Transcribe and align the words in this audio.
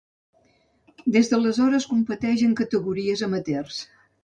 Des 1.15 1.29
d'aleshores 1.33 1.87
competeix 1.91 2.43
en 2.49 2.57
categories 2.63 3.25
amateurs. 3.31 3.81